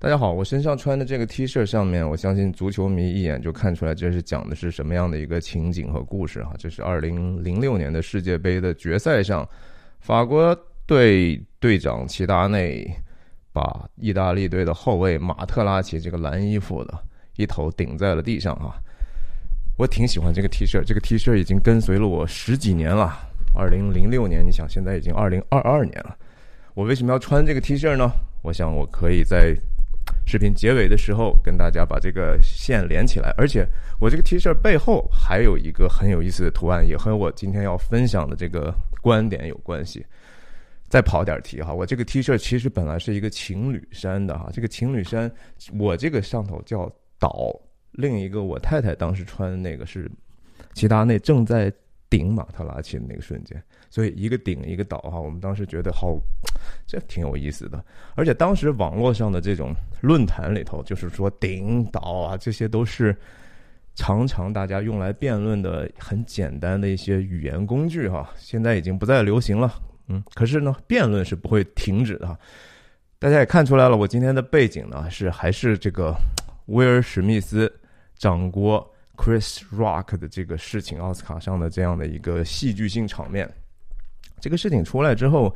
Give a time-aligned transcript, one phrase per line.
[0.00, 6.52] 大家好，我身上穿的这个 T 恤上面，我相信足球迷一眼就看出来这是讲的是什么样的一个情景和故事哈。
[6.56, 9.46] 这是二零零六年的世界杯的决赛上，
[9.98, 10.56] 法国
[10.86, 12.88] 队队长齐达内
[13.52, 16.96] 把意大利队的后卫马特拉齐这个蓝衣服的
[17.34, 18.78] 一头顶在了地上啊。
[19.76, 23.18] 我挺喜欢这个 T 恤，这个 T 恤已经跟随了我十几年了。
[23.52, 26.16] 二零零六年，你想现在已经二零二二年了，
[26.74, 28.08] 我为什么要穿这个 T 恤呢？
[28.42, 29.56] 我想我可以在。
[30.28, 33.34] 视频结尾的时候，跟大家把这个线连起来。
[33.38, 33.66] 而且
[33.98, 40.04] 我这个 T 恤背后还有一个很有意思的图案，也和我今天要分享的这个观点有关系。
[40.90, 44.50] 再跑点题哈，我这个 T 恤其实本来是一个情侣衫的哈。
[44.52, 45.30] 这个情侣衫，
[45.78, 47.58] 我这个上头叫岛，
[47.92, 50.10] 另一个我太太当时穿的那个是
[50.74, 51.72] 齐达内正在
[52.10, 53.62] 顶马特拉齐的那个瞬间。
[53.90, 56.18] 所以一个顶一个倒哈，我们当时觉得好，
[56.86, 57.82] 这挺有意思的。
[58.14, 63.16] 而且当时网络上的这种论坛里头，就是说顶倒啊，这些都是
[63.94, 68.30] 常常大家用来辩论的很简单的一些语言工具哈。
[68.36, 69.72] 现在已经不再流行了，
[70.08, 70.22] 嗯。
[70.34, 72.38] 可是呢，辩论是不会停止的。
[73.18, 76.14] 大家也看出来了，我今天的背景呢是还是这个
[76.66, 77.72] 威尔史密斯
[78.16, 83.52] 掌锅 Chris Rock 的这个事情，奥斯卡上的这样的一个戏剧性场面。
[84.40, 85.52] 这个事情出来之后，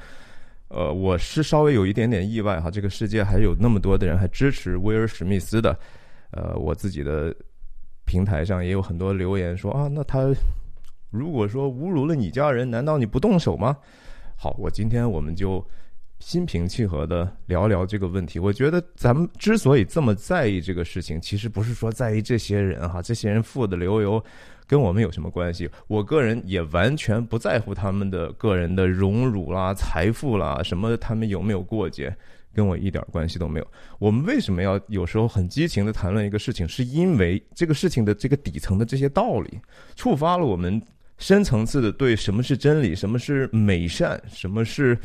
[0.67, 2.69] 呃，我是稍微有一点点意外哈。
[2.69, 5.79] 这个世界还有那么多的人还支持威尔史密斯的，
[6.33, 7.33] 呃，我自己的
[8.05, 10.35] 平台上也有很多留言说啊，那他
[11.11, 13.79] 如果说侮辱了你家人，难道你不动手吗？
[14.37, 15.65] 好，我今天我们就
[16.23, 18.39] 心平气和的聊聊这个问题。
[18.39, 24.25] 我觉得咱们之所以这么在意这个事情，其实不是说在意这些人哈，这些人富的流油。
[24.65, 25.69] 跟我们有什么关系？
[25.87, 32.17] 我个人也完全不在乎他们的个人的荣辱啦、财富啦，什么他们有没有过节，
[32.55, 33.67] 跟我一点关系都没有。
[33.99, 36.67] 我们为什么要有时候很激情的谈论一个事情？
[36.67, 39.61] 是因为这个事情的这个底层的这些道理，
[39.95, 40.81] 触发了我们
[41.19, 44.97] 深层次的对什么是真理、什么是美善、什么是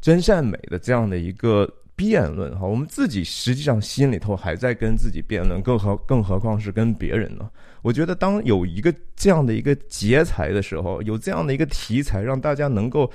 [0.00, 2.56] 真善美的这样的一个辩论。
[2.58, 7.50] 哈，我们自己实际上心里头还在跟自己辩论，更何更何况是跟别人呢？
[7.82, 13.10] 我觉得，当有一个这样的一个劫材的时候，有这样的一个题材，让大家能够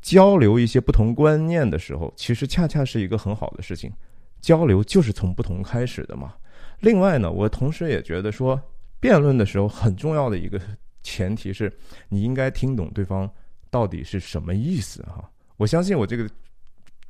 [0.00, 3.92] 交流一些不同观念的时候，其实恰恰是一个很好的事情。
[4.40, 6.34] 交流就是从不同开始的嘛。
[6.80, 8.60] 另外呢，我同时也觉得说，
[8.98, 10.60] 辩论的时候很重要的一个
[11.02, 11.72] 前提是
[12.08, 13.30] 你应该听懂对方
[13.70, 15.30] 到底是什么意思哈。
[15.60, 16.26] 我相信我这个。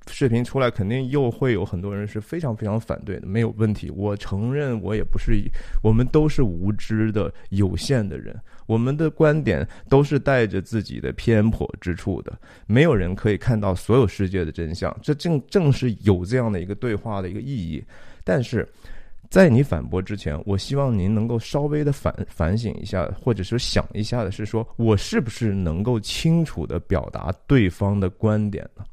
[0.06, 3.90] 视频出来，肯定又会有很多人是非常非常反对的，没有问题。
[3.90, 5.32] 我承认，我也不是，
[5.84, 8.34] 我们都是无知的、有限的人，
[8.66, 12.32] 我们的观点都是带着自己的偏颇之处的。
[12.66, 17.84] 没有人可以看到所有世界的真相，这正正是有这样的一个对话的一个意义。
[18.24, 18.66] 但是
[19.30, 28.84] 在你反驳之前，我希望您能够稍微的反反省一下，或者是想一下的是，说我是不是能够清楚的表达对方的观点呢？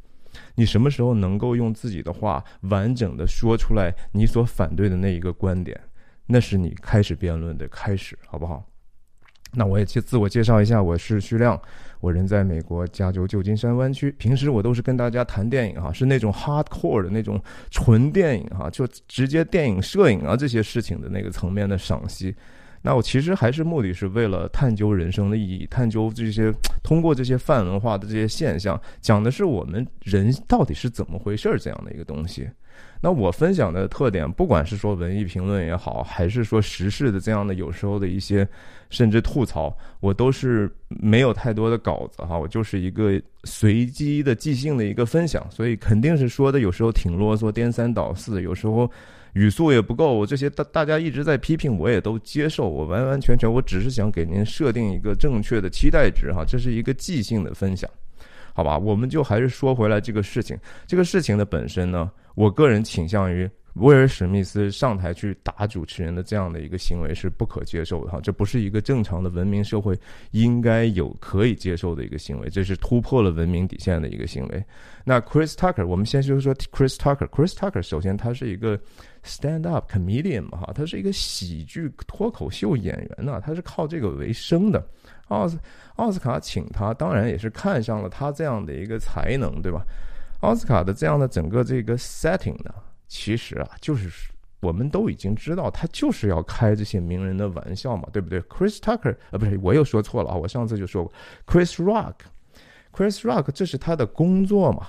[0.53, 5.80] 你什么时候能够用自己的话完整的说出来你所反对的那一个观点？
[6.28, 8.64] 那是你开始辩论的开始，好不好？
[9.54, 11.59] 那我也介自我介绍一下，我是徐亮，
[12.00, 14.12] 我人在美国加州旧金山湾区。
[14.13, 22.36] 平时我都是跟大家谈电影啊，是那种 hardcore 的那种纯电影哈，就直接电影摄影啊这些事情的那个层面的赏析。
[22.82, 32.48] 那我其实还是目的是为了探究人生的意义，探究这些通过这些泛文化的这些现象，讲的是我们人到底是怎么回事儿这样的一个东西。
[33.02, 38.48] 那我分享的特点，不管是说文艺评论也好，还是说时事的这样的有时候的一些
[38.90, 48.90] 甚至吐槽，我都是没有太多的稿子哈，我就是一个随机的即兴的一个分享，所以肯定是说的有时候挺啰嗦、颠三倒四，有时候。
[49.38, 52.68] 语速也不够，这些大大家一直在批评，我也都接受。
[52.68, 57.88] 我完完全全，我只是想给您设定一个正确的期待值哈，这是一个即兴的分享，
[58.56, 58.75] 好吧？
[58.78, 63.48] 我们就还是说回来这个事情，这个事情的本身呢，我个人倾向于。
[63.79, 69.97] 威尔史密斯上台去打主持人的这样的一个行为是不可接受的哈，这不是一个正常的文明社会
[70.31, 74.63] 应该有可以接受的一个行为，这是突破了文明底线的一个行为。
[75.03, 78.79] 那 Chris Tucker，我们先说说 Chris Tucker，Chris Tucker 首先他是一个
[79.24, 84.85] stand up comedian 嘛哈，他是一个喜剧脱口秀演员呐，他是靠这个为生的。
[85.27, 85.59] 奥斯
[85.95, 89.85] 奥斯卡请他，当然也是看上了他这样的一个才能，对吧？
[90.41, 92.74] 奥斯卡的这样的整个这个 setting 呢？
[93.07, 94.09] 其实啊，就是
[94.59, 101.13] 我们都已经知道，他就是要开这些名人的玩笑嘛，对不对？Chris Tucker 啊，不是，我又说错了啊，我上次就说过
[101.45, 104.88] ，Chris Rock，Chris Rock，这是他的工作嘛，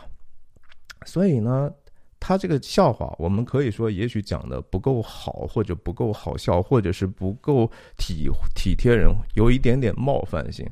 [1.04, 1.70] 所以呢，
[2.18, 10.68] 他这个笑话，我们可以说也许讲的不够好，或者不够好笑，或者是不够体体贴人，有一点点冒犯性。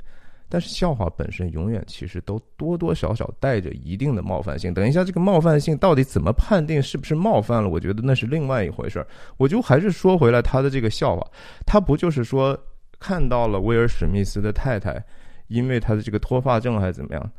[0.49, 4.73] 但是笑话本身永远其实都多多少少带着一定的冒犯性。
[4.73, 7.69] 等一下，这个冒犯性到底怎么判定是不是冒犯了？
[7.69, 9.07] 我觉得那是另外一回事儿。
[9.39, 11.31] 我就还是说回来他的这个笑话，
[11.67, 12.57] 他不就是说
[13.01, 15.05] 看到了威尔史密斯的太太，
[15.49, 17.33] 因为他的这个脱发症还是怎么样，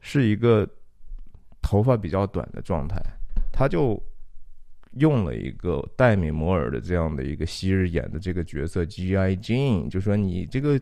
[0.00, 0.64] 是一个
[1.60, 2.96] 头发比较短的状态，
[3.52, 4.00] 他就
[4.92, 9.36] 用了一个戴米摩尔的这样的一个昔日演的这个角色 G.I.
[9.38, 10.80] Jane，就说你这个。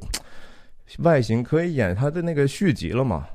[0.99, 3.29] 外形可以演他的那个续集了吗？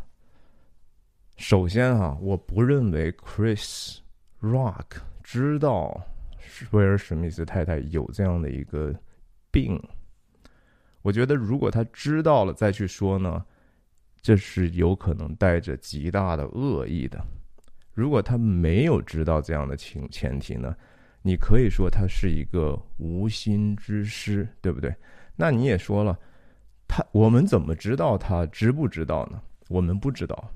[1.38, 3.98] 首先哈，我不认为 Chris
[4.42, 4.86] Rock
[5.24, 6.06] 知道
[6.72, 8.94] 威尔史密斯太太有这样的一个
[9.52, 9.81] 病。
[11.02, 13.44] 我觉得如果他知道了再去说呢，
[14.22, 17.22] 这是有可能带着极大的恶意的。
[17.94, 20.75] 如果他没有知道这样的情前提呢，
[21.22, 24.94] 你可以说他是一个无心之失，对不对？
[25.36, 26.18] 那你也说了。
[26.88, 29.42] 他我们怎么知道他知不知道呢？
[29.68, 30.52] 我们不知道。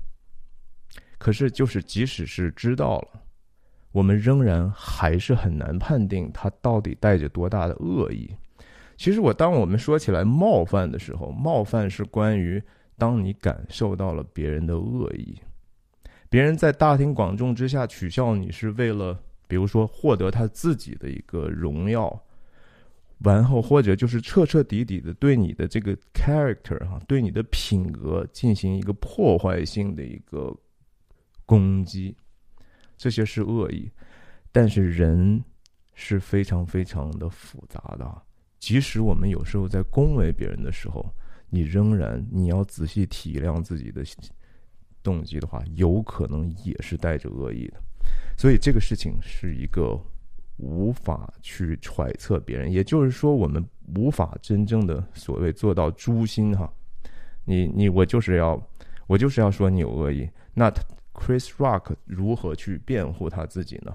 [1.18, 3.20] 可是，就是即使是知道了，
[3.92, 8.34] 我们仍然还是很难判定他到底带着多大的恶意。
[8.96, 12.62] 其实，我当我们说起来冒犯的时候，冒犯是关于
[12.96, 15.40] 当你感受到了别人的恶意，
[16.28, 22.22] 别人在大庭广众之下取笑你是为了，比如说获得他自己的一个荣耀。
[23.20, 30.56] 完后，或者就是彻彻底底的对你的这个 character 哈，对你的品格进行一个破坏性的一个
[31.44, 32.16] 攻击，
[32.96, 33.90] 这些是恶意。
[34.50, 35.44] 但是人
[35.92, 38.22] 是非常非常的复杂的，
[38.58, 41.04] 即使我们有时候在恭维别人的时候，
[41.50, 44.02] 你仍然你要仔细体谅自己的
[45.02, 47.80] 动机的话，有可能也是带着恶意的。
[48.38, 50.00] 所以这个事情是一个。
[50.60, 53.64] 无法去揣测别人，也就是说，我们
[53.96, 56.70] 无法真正的所谓做到诛心哈。
[57.44, 58.60] 你你我就是要
[59.06, 60.28] 我就是要说你有恶意。
[60.54, 60.70] 那
[61.14, 63.94] Chris Rock 如何去辩护他自己呢？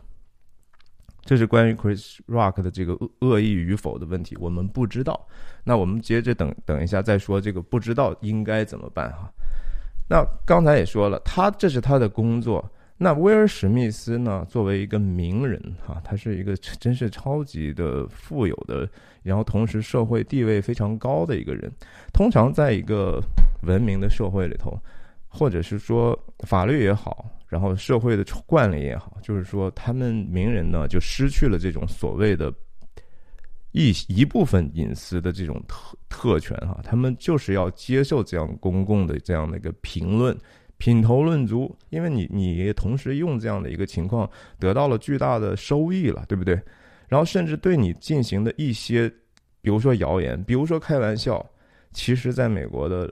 [1.24, 5.28] 这是关于 Chris Rock 的这个恶恶意与否的问题，我们不知道。
[5.64, 9.32] 那我们接着等等一下再说这个不知道应该怎么办哈。
[10.10, 12.64] 那刚才也说了，他这是他的工作。
[12.98, 14.46] 那威尔史密斯呢？
[14.48, 18.90] 作为一个名人，哈，他是一个真是超级的富有的，
[19.22, 21.70] 然后同时社会地位非常高的一个人。
[22.14, 23.22] 通常在一个
[23.64, 24.80] 文明的社会里头，
[25.28, 32.54] 或者是说法律也好，然后社会的惯例也好，就是说他们名人呢就失去了这种所谓的
[33.74, 40.34] 一一部分隐私的这种特特权，哈，他们就是要接受这样公共的这样的一个评论。
[40.78, 44.30] 品头论足，因为你你同时用这样的一个情况
[44.60, 46.60] 得到了巨大的收益了，对不对？
[47.08, 49.08] 然后甚至对你进行的一些，
[49.62, 51.46] 比如说谣言，比如说开玩笑，
[51.92, 53.12] 其实在美国的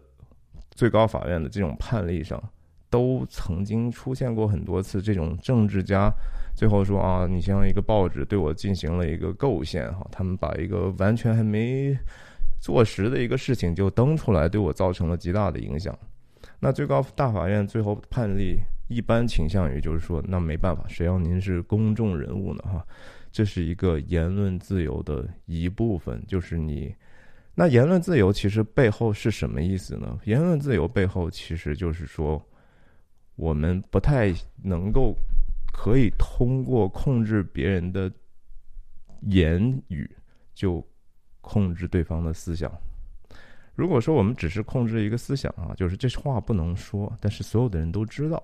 [0.71, 2.41] 最高法院的这种判例上，
[2.89, 5.01] 都曾经出现过很多次。
[5.01, 6.11] 这种政治家
[6.55, 11.97] 最后说啊，你像一个报纸对我进行了一个构陷哈，他们把一个完全还没
[12.59, 15.97] 坐实的一个事情就登出来，对我造成了极大的影响。
[16.63, 18.57] 那最高大法院最后判例
[18.87, 22.63] 一般倾向于就是说，那没办法，谁让您是公众人物呢？
[22.63, 22.87] 哈，
[23.33, 26.95] 这是一个言论自由的一部分，就是你。
[27.53, 30.17] 那言论自由其实背后是什么意思呢？
[30.23, 32.41] 言论自由背后其实就是说，
[33.35, 35.13] 我们不太能够
[35.73, 38.09] 可以通过控制别人的
[39.23, 40.09] 言语
[40.53, 40.81] 就
[41.41, 42.71] 控制对方的思想。
[43.75, 48.41] 如果说我们只是控制一个思想啊，就是这话不能说，但是所有的人都知道，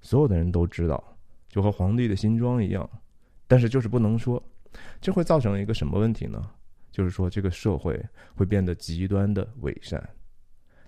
[0.00, 1.02] 所有的人都知道，
[1.48, 2.88] 就和皇帝的新装一样，
[3.46, 4.42] 但是就是不能说，
[5.00, 6.50] 这会造成一个什么问题呢？
[6.90, 10.02] 就是说这个社会会变得极端的伪善，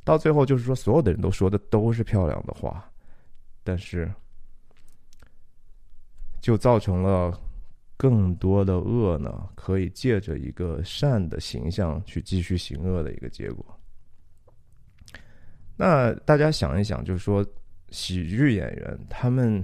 [0.03, 2.91] 到最后就是说所有的人都说的都是漂亮的话，
[3.63, 4.13] 但是
[6.41, 7.39] 就造成了。
[8.01, 13.63] 更多的恶呢，可以借着一个善的形象去继续行恶的一个结果。
[15.77, 17.45] 那大家想一想，就是说，
[17.91, 19.63] 喜剧演员他们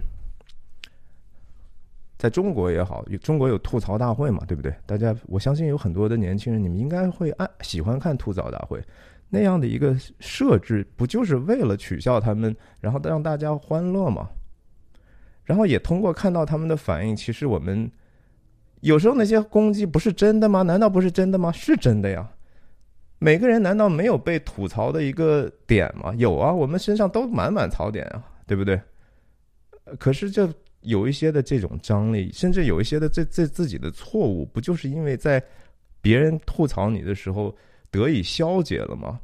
[2.18, 4.70] 在中国也好，中国有吐槽大会嘛，对不对？
[4.84, 8.84] 大家我相信有很多的年轻人，你们应该会爱喜欢看吐槽大会
[9.30, 14.28] 那样的一个设置，不就是为了取笑他们，然后让大家欢乐吗？
[15.44, 17.90] 然后也通过看到他们的反应，其实我们。
[18.86, 20.62] 有时候那些攻击不是真的吗？
[20.62, 21.50] 难道不是真的吗？
[21.50, 22.24] 是真的呀。
[23.18, 26.14] 每个人难道没有被吐槽的一个点吗？
[26.16, 28.80] 有啊，我们身上都满满槽点啊，对不对？
[29.98, 30.48] 可是这
[30.82, 35.42] 有一些的这种张力，甚至有一些的这这自己的错误，不就是因为在
[36.00, 37.52] 别人吐槽你的时候
[37.90, 39.18] 得以消解了吗？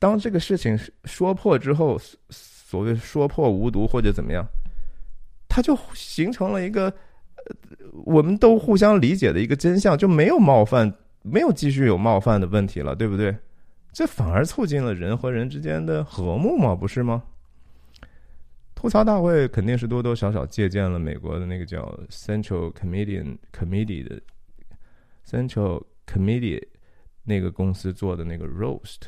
[0.00, 1.96] 当这个事情说破之后，
[2.30, 4.44] 所谓说破无毒或者怎么样，
[5.48, 6.92] 它就形成了一个
[8.04, 13.36] 我们都互相理解的一个真相，就没有冒犯，没有继续有冒犯的问题了，对不对？
[13.92, 17.22] 这反而促进了人和人之间的和睦嘛，不是吗？
[18.74, 24.20] 吐槽大会肯定是多多少少借鉴了美国的那个叫 Central Comedian Committee 的
[25.26, 26.62] Central Committee
[27.22, 29.02] 那个公司做的那个 Roast。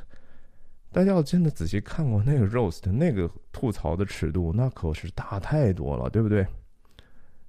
[0.92, 6.46] 大家要真的仔细看过那个 Roast，那个吐槽的尺度那可是大太多了，对不对？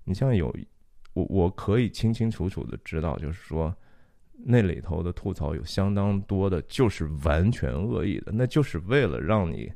[0.03, 0.53] 你像有
[1.17, 3.75] 我我可以清清楚楚的知道，就是说
[4.45, 9.71] 那里头的吐槽有相当多的，就是完全恶意的，那就是为了让你。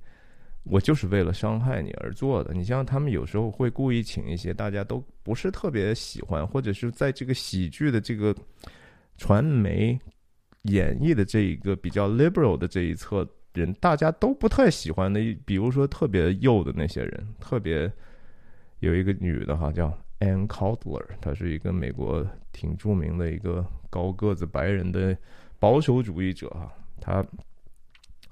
[0.63, 2.53] 我就是为了伤害你而做的。
[2.53, 8.31] 你像他们有时候会故意请一些大家都不是特别喜欢，或者是在这个喜剧的这个
[9.17, 9.99] 传媒
[10.65, 15.19] 演绎的这一个比较 liberal 的这一侧人，大家都不太喜欢的。
[15.47, 17.91] 比如说特别幼的那些人，特别
[18.81, 25.15] 有一个女的哈，叫 Ann Coulter，他是一个美国挺著名的一个高个子白人的
[25.59, 27.21] 保守主义者哈，他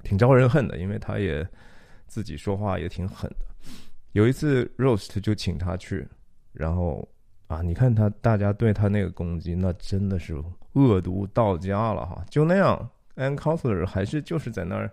[0.01, 1.46] 挺招人恨的，因为他也。
[2.12, 3.46] 自己说话也挺狠的，
[4.13, 6.08] 有一次 roast 就请他去，
[6.53, 7.08] 然后
[7.46, 10.36] 啊，你看他大家对他那个攻击，那真的是
[10.74, 12.25] 恶毒到家了哈。
[12.27, 14.91] 就那样，Ann Counselor 还是就是在那儿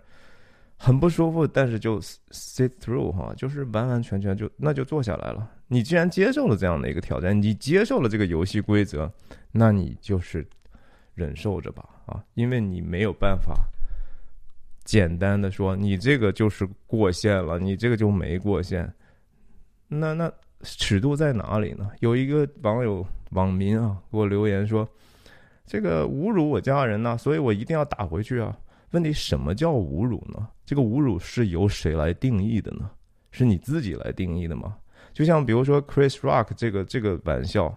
[0.77, 1.99] 很不舒服，但是就
[2.29, 5.49] sit through 哈，就是完完全全就那就坐下来了。
[5.67, 9.11] 你既然接受了这样的一个挑战，你接受了这个游戏规则，
[9.51, 10.47] 那你就是
[11.13, 13.55] 忍受着吧啊，因为你没有办法。
[14.85, 18.89] 简单的说，你这个就是过线了，你这个就没过线。
[19.89, 20.31] 那那
[20.61, 21.89] 尺度在哪里呢？
[21.99, 24.87] 有一个网友网民啊给我留言说，
[25.65, 28.57] 这个侮辱我家人呢，所以我一定要打回去啊。
[28.91, 30.47] 问题什么叫侮辱呢？
[30.65, 32.89] 这个侮辱是由谁来定义的呢？
[33.31, 34.77] 是你自己来定义的吗？
[35.17, 37.75] 就像比如说 Chris Rock 这个这个玩笑，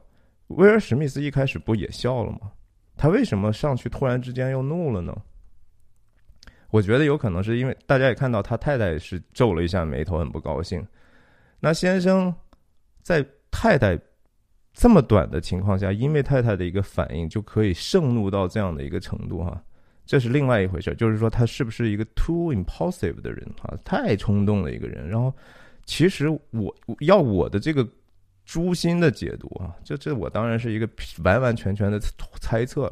[0.48, 2.52] 威尔史密斯一开始不也笑了吗？
[2.98, 5.16] 他为什么上去突然之间又怒了呢？
[6.68, 10.86] 我觉得有可能是因为大家也看到他太太是皱了一下眉头，很不高兴。
[11.60, 12.34] 那先生
[13.00, 13.98] 在太太
[14.74, 19.58] 这么短的情况下，因为太太的一个反应就可以盛怒到这样的一个程度哈，
[20.04, 20.94] 这是另外一回事。
[20.94, 25.08] 就是说他是不是一个 too impulsive 的人哈，太冲动的一个人。
[25.08, 25.34] 然后
[25.90, 27.84] 其实我要我的这个
[28.44, 30.88] 诛心的解读啊，这这我当然是一个
[31.24, 31.98] 完完全全的
[32.40, 32.88] 猜测，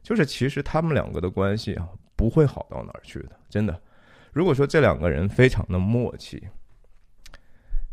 [0.00, 1.88] 就是其实他们两个的关系啊。
[2.14, 3.80] 不会好到哪儿去的，真的。
[4.30, 6.40] 如果说这两个人非常的默契，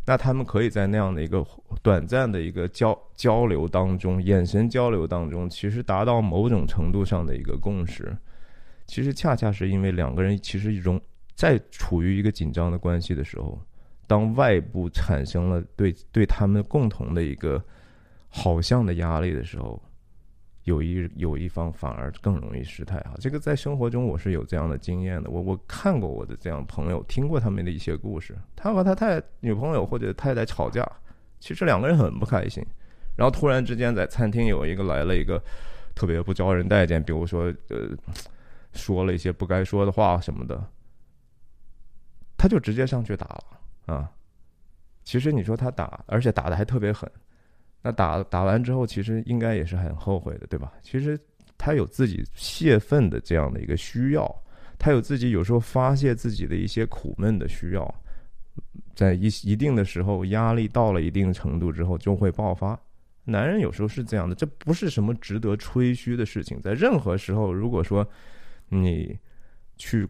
[0.06, 1.41] 那他们可以在那样的一个
[1.82, 8.15] 短暂的一个交交流当中，眼神交流当中，其实达到某种程度上的一个共识。
[8.86, 11.01] 其实恰恰是因为两个人其实一种
[11.34, 13.58] 在处于一个紧张的关系的时候，
[14.08, 17.64] 当外部产生了对对他们共同的一个
[18.30, 19.80] 好像的压力的时候。
[20.64, 25.30] 有一有一方反而更容易失态哈，这个在生活中我是有这样的经验的。
[25.30, 28.38] 我我看过我的这样朋友，听过他们的一些故事。
[28.54, 30.86] 他和他太女朋友或者太太吵架，
[31.40, 32.62] 其实两个人很不开心。
[33.16, 35.42] 然后突然之间在餐厅有一个来了一个
[35.96, 37.88] 特别不招人待见，比如说呃
[38.74, 40.62] 说了一些不该说的话什么的，
[42.38, 43.57] 他就直接上去打了
[43.88, 44.10] 啊。
[45.03, 47.10] 其实你说他打，而且打的还特别狠。
[47.82, 50.74] 那打打完之后，其实应该也是很后悔的，对吧？
[50.82, 51.20] 其实
[51.58, 54.44] 他有自己泄愤的这样的一个需要，
[54.77, 57.96] 他有自己有时候发泄自己的一些苦闷的需要，
[58.96, 62.77] 在一一定的时候，压力到了一定程度之后就会爆发。
[63.24, 66.62] 男人有时候是这样的，这不是什么值得吹嘘的事情。
[66.62, 68.06] 在任何时候，如果说
[68.70, 69.17] 你
[69.77, 70.08] 去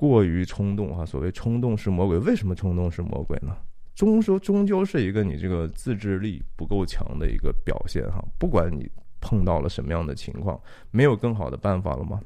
[0.00, 3.54] 过于冲动，哈，所谓冲动是魔鬼，为什么冲动是魔鬼呢？
[3.94, 8.90] 终说终究是一个你这个自制力不够强的一个表现哈，不管你
[9.20, 10.58] 碰到了什么样的情况，
[10.90, 12.18] 没有更好的办法了吗？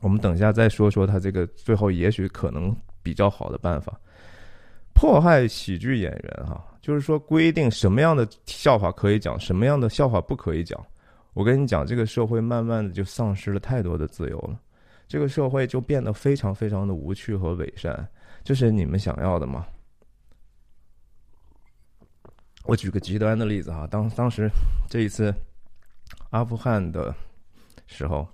[0.00, 3.98] 我们等一下再说说他这个最后也许可能比较好的办法。
[4.94, 10.80] 迫害喜剧演员哈，就是说规定什么样的笑话可以讲，什么样的笑话不可以讲。
[11.32, 14.60] 我跟你讲，这个社会慢慢的就丧失了太多的自由了，
[15.12, 18.08] 这个社会就变得非常非常的无趣和伪善，
[18.42, 19.66] 这是你们想要的吗？
[22.64, 24.48] 我举个极端的例子哈，当当时
[24.88, 25.34] 这一次
[26.30, 27.14] 阿富汗的
[27.86, 28.26] 时候，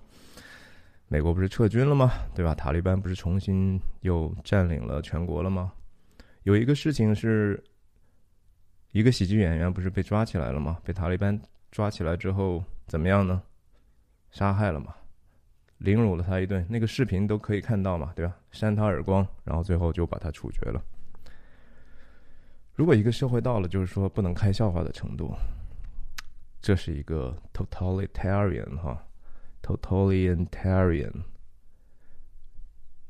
[1.09, 2.13] 美国不是撤军了吗？
[2.33, 2.55] 对吧？
[2.55, 5.73] 塔利班不是重新又占领了全国了吗？
[6.43, 7.61] 有一个事情是
[8.91, 10.79] 一个喜剧演员不是被抓起来了吗？
[10.85, 11.37] 被塔利班
[11.71, 13.43] 抓起来之后怎么样呢？
[14.31, 14.95] 杀害了吗，
[15.79, 18.35] 凌辱了他一顿，那个视频都可以看到嘛，对吧？
[18.51, 20.81] 扇他耳光，然后最后就把他处决了。
[22.75, 25.33] 如果一个社会到了就是说不能开笑话的程度，
[26.61, 29.05] 这是一个 totalitarian 哈
[29.61, 31.11] ，totalitarian。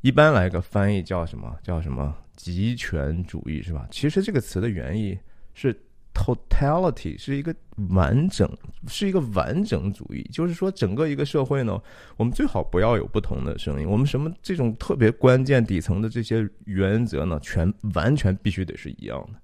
[0.02, 1.58] 一般来个翻译叫什么？
[1.62, 2.16] 叫什么？
[2.36, 3.88] 极权主义是吧？
[3.92, 5.20] 其实这个词的原意
[5.54, 5.78] 是
[6.20, 7.56] totality，是一个
[7.92, 8.50] 完整，
[8.88, 10.22] 是一个完整主义。
[10.34, 11.82] 就是说，整个一个社会呢，
[12.18, 13.88] 我们最好不要有不同的声音。
[13.88, 19.40] 我们什么这种特别关键底层的这些原则呢，全完全必须得是一样的。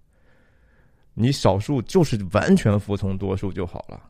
[1.13, 4.03] 你少数就是完全服从多数就好了，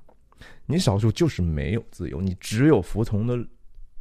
[0.65, 3.38] 你少数就是没有自由，你只有服从的。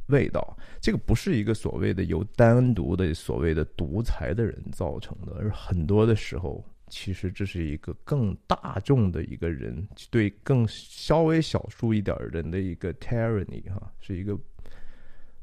[0.09, 14.37] 味道，这个不是一个所谓的由单独的所谓的独裁的人造成的，而很多的时候，其实这是一个更大众的一个人对更稍微少数一点人的一个 tyranny 哈，是一个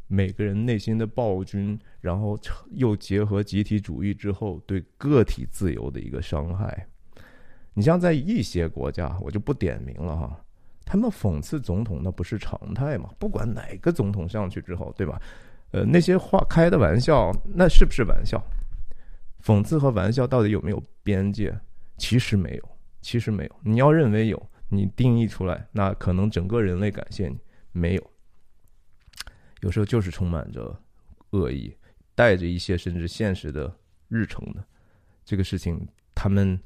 [0.06, 2.38] 每个人内心的暴君，然后
[2.70, 6.86] 又结合集体主义之后对个体自由的一个伤害。
[7.74, 10.44] 你像在一些国家，我就不点名了哈。
[10.84, 13.08] 他们讽刺总统，那不是常态嘛？
[13.18, 15.20] 不管哪个总统上去之后，对吧？
[15.70, 18.38] 呃，那些话开的玩笑，那是不是玩笑？
[19.42, 21.58] 讽刺和玩笑到底有没有边界？
[21.98, 22.68] 其实没有，
[23.00, 23.60] 其实没有。
[23.62, 27.38] 你要认为有，你定义出来，那可能整个人类感谢你。
[27.72, 28.10] 没有，
[29.60, 30.78] 有时候就是充满着
[31.30, 31.74] 恶意，
[32.14, 33.74] 带着一些甚至现实的
[34.08, 34.64] 日程的
[35.24, 36.58] 这个事情，他们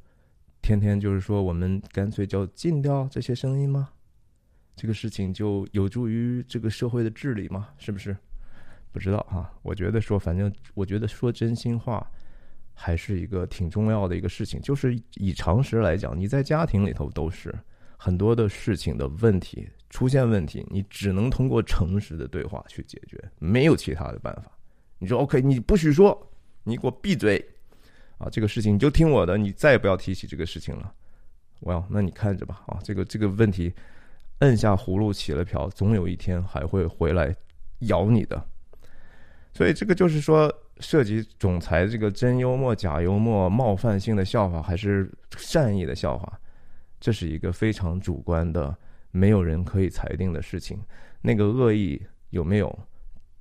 [0.61, 3.91] 天天就是说，我们干脆就禁掉这些声音吗？
[4.75, 7.69] 这个事情就有助于这个社会的治理吗？
[7.79, 8.17] 是不是？
[8.93, 9.53] 不知道哈。
[9.63, 12.11] 我觉得说，反正我觉得说真心话，
[12.77, 14.61] 还是一个挺重要的一个事情。
[14.61, 17.53] 就是以常识来讲，你在家庭里头都是
[17.97, 24.53] 很多的事情的问题出现问题，你只能通过诚实的对话去解决，没有其他的办法。
[24.99, 26.31] 你说 OK，你不许说，
[26.63, 27.45] 你给我闭嘴
[28.19, 28.29] 啊！
[28.31, 30.95] 这个事情你就听我的，你再也不要提起这个事情了。
[31.63, 32.79] 哇，那你看着吧啊！
[32.85, 33.75] 这个这个问题。
[34.41, 37.35] 摁下葫芦起了瓢，总有一天还会回来
[37.79, 38.47] 咬你的。
[39.55, 46.41] 所以这个就是说，涉及总裁这个真幽默、假幽默、冒犯性的笑话，还是善意的笑话，
[47.01, 48.77] 这是一个非常主观的，
[49.11, 50.79] 没有人可以裁定的事情。
[51.21, 52.79] 那个恶意有没有，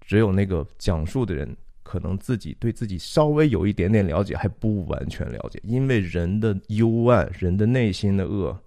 [0.02, 8.60] 只有那个讲述的人可能自己对自己稍微有一点点了解，还不完全了解，因为人的幽暗、人的内心的恶。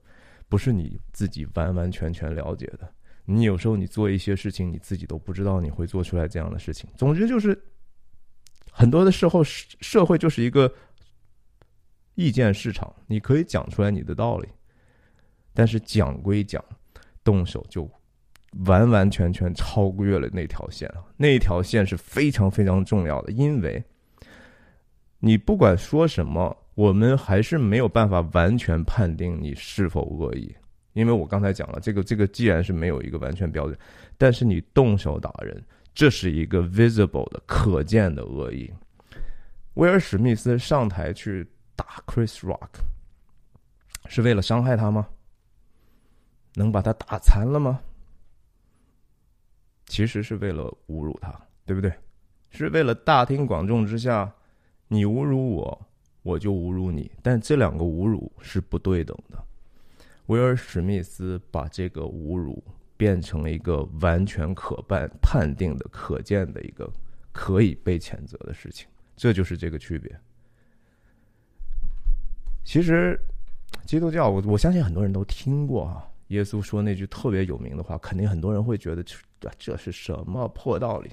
[0.50, 2.90] 不是你自己完完全全了解的，
[3.26, 6.88] 你有时候你做一些事情，你自己都不知道你会做出来这样的事情。
[6.96, 7.62] 总之就是，
[8.78, 10.72] 很多的时候，社会就是一个
[12.14, 14.46] 意见市场，你可以讲出来你的道理，
[15.52, 16.64] 但是讲归讲，
[17.24, 17.90] 动手就
[18.66, 21.02] 完完全全超越了那条线啊！
[21.16, 23.82] 那条线是非常非常重要的，因为
[25.18, 26.56] 你不管说什么。
[26.78, 30.54] 我们还是没有办法完全判定你是否恶意，
[30.92, 33.76] 因为我刚才讲了，这个这个既然是没有一个完全标准，
[34.16, 35.60] 但是你动手打人，
[35.98, 38.72] 这是一个 visible 的可见的恶意。
[39.74, 42.68] 威尔史密斯上台去打 Chris Rock，
[44.06, 45.08] 是为了伤害他吗？
[46.54, 47.80] 能把他打残了吗？
[49.86, 51.92] 其实是为了侮辱他，对不对？
[52.50, 54.32] 是为了大庭广众之下，
[54.86, 55.86] 你侮辱我。
[56.22, 59.44] 我就侮辱你，但这两个侮辱是不对等的。
[60.26, 62.62] 威尔史密斯把这个侮辱
[62.98, 66.92] 变成了一个完全可判判定的、可见的一个
[67.32, 70.14] 可以被谴责的事情，这就是这个区别。
[72.64, 73.18] 其实，
[73.86, 76.06] 基督教，我我相信很多人都听过啊。
[76.26, 79.16] 耶稣说那句特别有名的话，肯定很多人会觉得这
[79.56, 81.10] 这是什么破道理。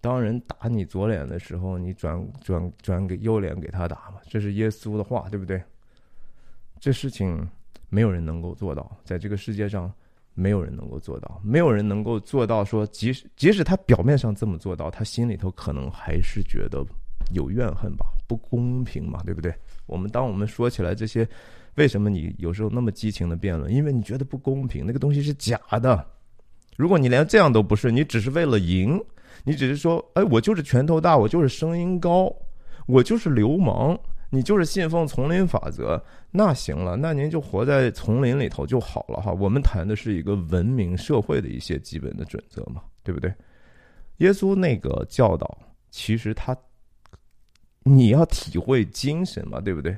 [0.00, 5.62] 当人打你左脸的时候，你转转转给右脸给他打嘛，这是耶稣的话，对不对？
[6.80, 7.48] 这事情
[7.88, 9.92] 没有人能够做到，在这个世界上
[10.36, 16.84] 没有人能够做到，没有人能够做到说，即使即使他表面上这么做到，他心里头可能还是觉得
[17.32, 19.52] 有怨恨吧，不公平嘛，对不对？
[19.86, 21.28] 我们当我们说起来这些，
[21.74, 23.72] 为什么你有时候那么激情的辩论？
[23.72, 26.06] 因为你觉得不公平，那个东西是假的。
[26.76, 29.00] 如果你连这样都不是，你只是为了赢。
[29.44, 32.34] 你只是说，哎，我就是拳头大，我就是声音高，
[32.86, 33.96] 我就是流氓，
[34.30, 39.32] 你就是信奉丛林法则，那行了，那您就活在丛林里头就好了哈。
[39.32, 43.32] 我们谈的是一个文明社会的一些基本的准则嘛，对不对？
[44.18, 45.58] 耶稣那个教导，
[45.90, 46.56] 其实他，
[47.84, 49.96] 你要体会精神嘛，对不对？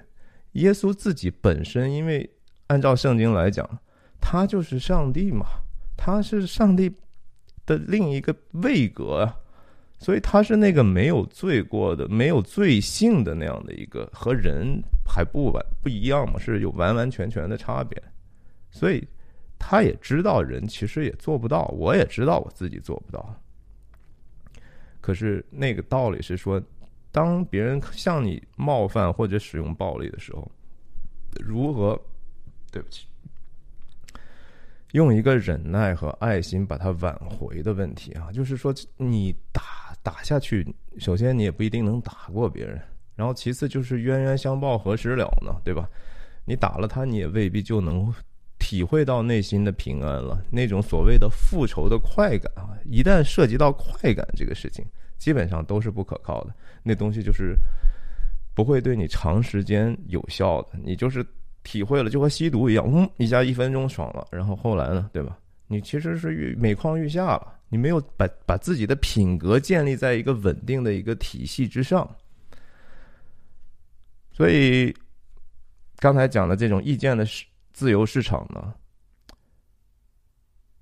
[0.53, 2.29] 耶稣自己本身，因为
[2.67, 3.69] 按照圣经来讲，
[4.21, 5.47] 他就是上帝嘛，
[5.97, 6.93] 他是上帝
[7.65, 9.37] 的另一个位格啊，
[9.99, 18.03] 所以他是那个没有罪过的、没有罪性的那样的一个，和人还不完不一样嘛，是有完完全全的差别。
[18.71, 19.07] 所以
[19.59, 23.35] 他也知道人其实也做不到，我也知道我自己做不到。
[25.01, 26.63] 可是那个道理是说。
[27.11, 30.49] 当别人向你冒犯或者使用暴力的时候，
[31.41, 31.99] 如何？
[32.71, 33.07] 对不起，
[34.93, 39.63] 用一个忍耐和爱心把它挽回的问题啊，就是说你打
[40.03, 40.67] 打下去，
[40.99, 42.81] 首先你也不一定能打过别人，
[43.15, 45.55] 然后其次就是冤冤相报何时了呢？
[45.65, 45.89] 对吧？
[46.45, 48.13] 你打了他，你也未必就能
[48.59, 50.43] 体会到内心的平安了。
[50.51, 54.85] 那种所谓的复仇的快感啊，一旦涉及到快感这个事情。
[55.19, 57.57] 基本上都是不可靠的，那东西就是
[58.55, 60.79] 不会对你长时间有效的。
[60.81, 61.27] 你就是
[61.69, 65.39] 体会了，就和吸毒一样，嗯，一下一分钟爽了，然后后来呢，对吧？
[65.67, 72.09] 你其实是愈每况愈下了，你没有把把自己的品格建立在一个稳定的一个体系之上。
[74.33, 74.97] 所以
[75.97, 78.73] 刚才讲的这种意见的市自由市场呢，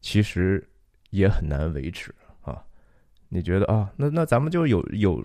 [0.00, 0.64] 其实
[1.10, 2.62] 也很难维持啊。
[3.28, 5.20] 你觉得啊，那那咱们就有有，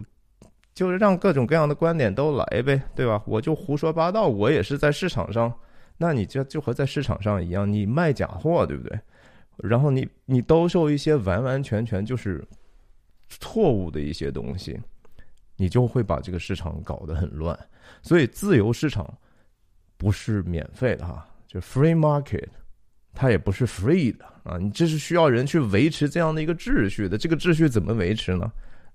[0.73, 3.21] 就是让各种各样的观点都来呗，对吧？
[3.25, 5.53] 我就胡说八道，我也是在市场上，
[5.97, 8.99] 那你就就和在市场上一样，你卖假货，对不对？
[9.57, 12.43] 然后你你兜售一些完完全全就是
[13.27, 14.79] 错误的一些东西，
[15.57, 17.57] 你就会把这个市场搞得很乱。
[18.01, 19.13] 所以自由市场
[19.97, 22.47] 不是免费的哈，就 free market。
[23.13, 27.17] 它也不是 free 的啊，你这是需要人去维持这样的一个秩序的。
[27.17, 28.49] 这个秩序怎么维持呢？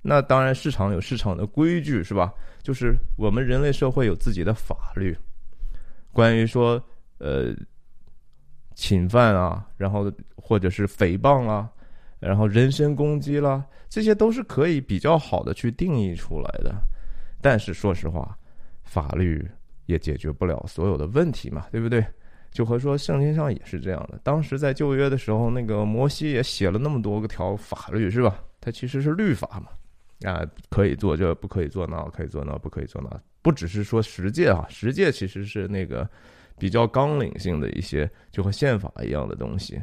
[0.07, 2.33] 那当然，市场有市场的规矩，是吧？
[2.63, 5.17] 就是我们人类社会有自己的法律，
[6.13, 6.81] 关于说
[7.19, 7.55] 呃
[8.75, 11.69] 侵犯啊，然后或者是诽谤啊，
[12.21, 16.75] 然后人身攻击啦，这些都是可以比较好的去定义出来的。
[17.43, 18.37] 但是说实话，
[18.85, 19.45] 法律
[19.87, 22.05] 也解决不了所有的问题嘛，对不对？
[22.53, 28.43] 就和说圣经上也是这样的，当时在旧约的时候，那个摩西也写了那么多个条法律，是吧？
[28.61, 29.69] 它其实是律法嘛，
[30.23, 36.09] 啊，可以做这，不可以做那，可以做那，不可以做那，不只是说十诫啊，十诫其实是那个
[36.59, 39.81] 比较纲领性的一些，就和宪法一样的东西，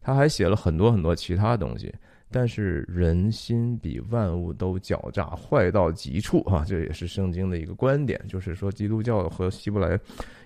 [0.00, 1.94] 他还写了很多很多其他东西。
[2.32, 6.64] 但是人心比万物都狡诈，坏到极处啊！
[6.64, 9.98] 这也是圣经的一个观点，就是说基督教和希伯来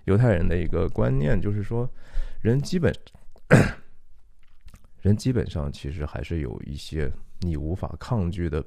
[0.06, 1.86] 犹太人的一个观念，就是说
[2.40, 2.90] 人基本
[5.02, 8.64] 人基本上其实还是有一些你无法抗拒的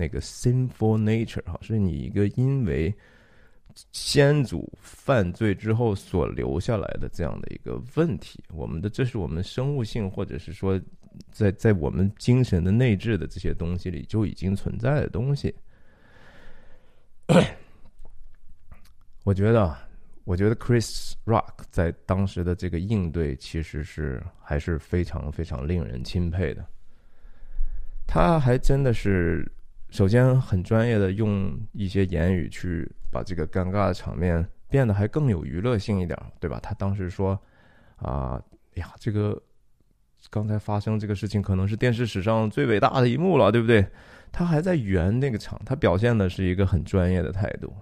[0.00, 2.92] 那个 sinful nature 哈，是你一个因为
[3.92, 8.42] 先祖犯罪之后所留下来的这样的一个问题。
[8.52, 10.80] 我们的这是我们生物性，或者是说。
[11.32, 15.52] 在在我们精神的内置的这些东西里就已经存在的东西，
[19.24, 19.76] 我觉得，
[20.22, 26.64] 我觉得 Chris Rock 在当时的这个应对其实是还是非常非常令人钦佩的。
[28.06, 29.50] 他还真的是
[29.90, 36.58] 首先很专业的用一些言语去把这个尴尬的场面变得还更有娱乐性一点，对吧？
[36.62, 37.38] 他当时说
[37.96, 38.42] ：“啊，
[38.74, 39.40] 呀，这个。”
[40.28, 43.84] 刚才发生这个事情，可能是电视史上最伟大的一幕了，对不对？
[44.30, 47.72] 他还在圆那个场，他表现的是一个很专业的态度，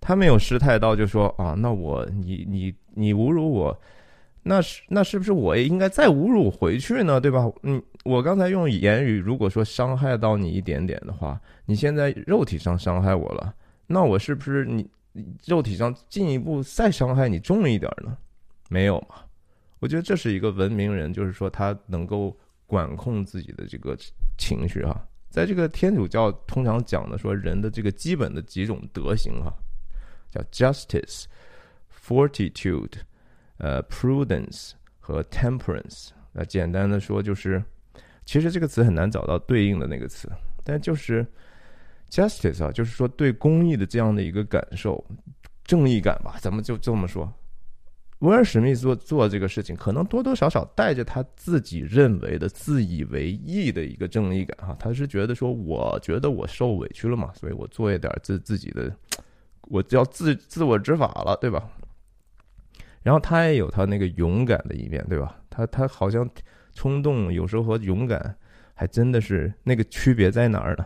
[0.00, 3.76] 他没有失态到就说啊，那我你你你侮辱我，
[4.44, 7.20] 那是那是不是我也应该再侮辱回去呢？
[7.20, 7.50] 对吧？
[7.64, 13.54] 嗯，我刚才用言语如果说伤害到你一点点的话，你现在肉体上伤害我了，
[13.86, 14.88] 那我是不是你
[15.46, 18.16] 肉体上进一步再伤害你重一点呢？
[18.68, 19.16] 没有嘛？
[19.80, 22.36] 我觉得这是一个文明人，就是说他能够
[22.66, 23.96] 管控自己的这个
[24.38, 25.06] 情绪哈。
[25.30, 29.52] 在这个天主教通常讲的说人的这个基本的几种德行哈，
[30.30, 31.24] 叫 justice、
[32.06, 32.92] fortitude、
[33.56, 36.10] 呃 prudence 和 temperance。
[36.32, 37.62] 那简单的说就是，
[38.24, 40.30] 其实这个词很难找到对应的那个词，
[40.62, 41.26] 但就是
[42.10, 45.04] justice 啊，就是说对公益的这样的一个感受，
[45.64, 47.32] 正义感吧，咱们就这么说。
[48.20, 58.90] 威尔史密斯做做这个事情，可能多多少少带着他自己认为的自以为意的一个正义感哈，他是觉得说，我觉得我受委屈了嘛，所以我做一点自自己的，
[59.62, 61.68] 我要自自我执法了，对吧？
[63.02, 65.38] 然后他也有他那个勇敢的一面，对吧？
[65.50, 66.26] 他他好像
[66.74, 68.36] 冲动有时候和勇敢
[68.74, 70.84] 还真的是那个区别在哪儿呢？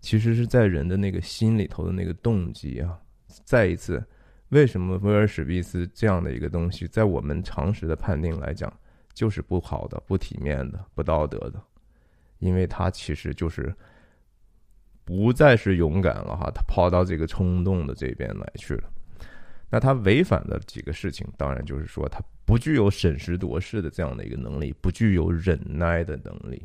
[0.00, 2.98] 其实是在人的那个心里头的那个动机啊，
[3.44, 4.02] 再一次。
[4.50, 8.72] 为什么威尔史密斯这样的一个东西，在我们常识的判定来讲，
[9.12, 11.60] 就是不好的、不体面的、不道德的？
[12.38, 13.74] 因为他其实就是
[15.04, 18.84] 不再是勇敢了哈，他跑到这个冲动的这边来去了。
[19.68, 26.62] 那他违反的几个事情，当然就是说他不具有审时度势的这样的一个能力，不具有忍耐的能力。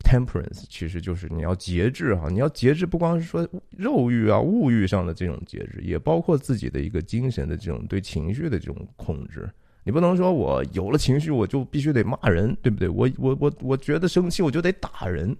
[0.00, 9.48] Temperance 其实就是你要节制哈，你要节制，不光是说肉欲啊、物欲上的这种节制，也包括自己的一个精神的这种对情绪的这种控制。
[9.84, 12.88] 你不能说我有了情绪我就必须得骂人，对不对？
[12.88, 15.34] 我我我我觉得生气我就得打人，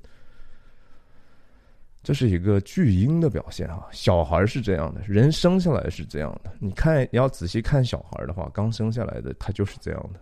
[2.04, 3.84] 这是一个巨婴的表现啊！
[3.90, 6.52] 小孩是这样的，人生下来是这样的。
[6.60, 10.20] 你看，你要仔细看小孩的话，刚生下来的他就是这样的。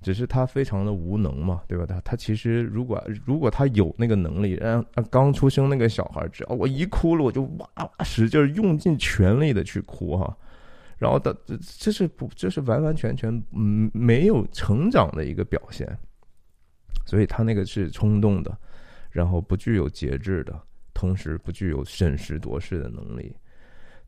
[0.00, 1.84] 只是他非常的无能嘛，对吧？
[1.84, 10.36] 他他其实如果如果他有那个能力，让刚出生那个小孩，只要我一哭了，我就哇哇使劲用尽全力的去哭哈，
[10.98, 11.36] 然后的
[11.78, 15.98] 这是不这是完完全全嗯没有成长的一个表现，
[17.04, 18.56] 所以他那个是冲动的，
[19.10, 20.56] 然后不具有节制的，
[20.98, 23.32] 同时不具有审时度势的能力。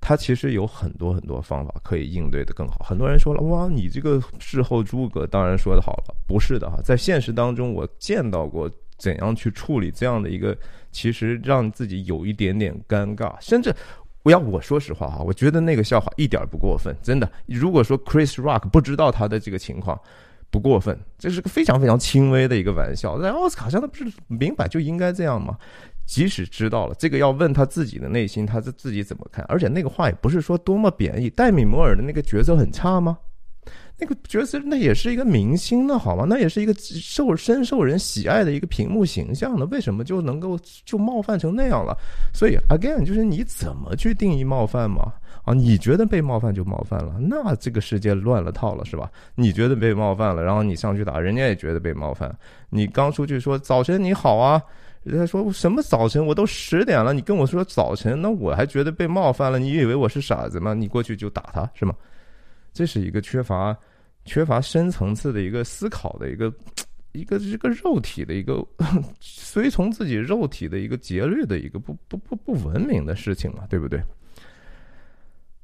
[0.01, 2.85] 他其实有很多很多方法可以应对的更好。
[2.89, 10.57] 很多人说了，哇，你这个事后诸葛当然说的好了，不是的哈，在现实当中我见到过怎样去处理这样的一个，
[10.91, 13.75] 其实让自己有一点点尴尬，甚至
[14.23, 17.31] 不要我说实话哈，我觉得那个笑话一点不过分，真的。
[17.45, 20.01] 如果说 Chris Rock 不知道他的这个情况
[20.51, 23.21] 不过分，这是个非常非常轻微的一个玩笑。
[23.21, 25.59] 在奥斯卡上，他不是明摆就应该这样吗？
[26.11, 29.45] 即使知道了这个，要问他自己的内心，他自自己怎么看？
[29.49, 31.31] 而且那个话也不是说多么贬义。
[31.31, 33.17] 戴米摩尔的那个角色很差吗？
[33.97, 36.25] 那个角色那也是一个明星呢，好吗？
[36.29, 39.65] 那也是一个受深受人喜爱的一个屏幕形象呢。
[39.67, 41.97] 为什么就能够就冒犯成那样了？
[42.35, 45.13] 所以 again，就是你怎么去定义冒犯嘛？
[45.45, 49.09] 啊，你觉得被冒犯就冒犯了，那这个世界乱了套了，是吧？
[49.37, 52.37] 你觉得被冒犯了，然后你上去打，人家也觉得被冒犯。
[52.69, 54.61] 你刚出去说早晨你好啊。
[55.03, 56.25] 人家说什么早晨？
[56.25, 59.59] 我都十点了，你跟我说早晨，那我还觉得被冒犯了。
[59.59, 60.75] 你以为我是傻子吗？
[60.75, 61.95] 你过去就打他是吗？
[62.75, 63.75] 这是一个缺乏
[64.27, 66.53] 缺乏深层次的一个思考的一个
[67.13, 68.63] 一个这个肉体的一个
[69.21, 74.03] 随从自己肉体的一个节律的一个不不不不文明的事情嘛，对不对？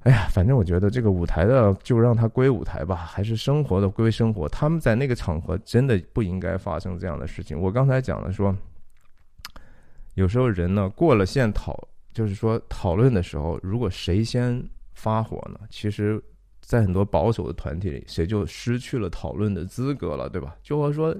[0.05, 4.49] 哎呀，反正我觉得这个舞台的就让它归舞台吧，还是生活的归生活。
[4.49, 7.61] 他们在那个场合真的不应该发生这样的事情。
[7.61, 8.57] 我刚才讲了说。
[10.17, 14.63] 有时候人呢过了线讨，就是说讨论的时候，如果谁先
[14.95, 15.61] 发火呢？
[15.69, 16.21] 其实，
[16.63, 20.57] 在很多保守的团体里，谁就失去了讨论的资格了，对吧？
[20.63, 21.15] 就和说，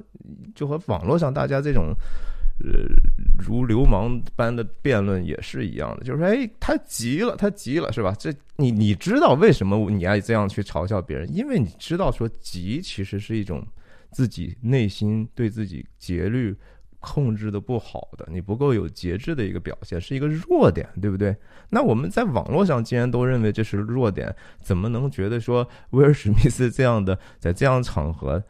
[0.55, 1.95] 就和网络上大家这种，
[2.65, 2.73] 呃，
[3.39, 8.17] 如流氓般的辩论也是一样的，就是说，哎，他急了，他急了，是吧？
[8.19, 11.31] 这你你知道为什么你爱这样去嘲笑别人？
[11.37, 13.63] 因为你知道说急其实是一种
[14.11, 16.57] 自己内心对自己节律。
[17.07, 21.37] 控制的不好的，你不够有节制的一个表现，是一个弱点，对不对？
[21.71, 28.43] 那我们在网络上既然都认为这是弱点，怎么能觉得说威尔史密斯这样的在这样场合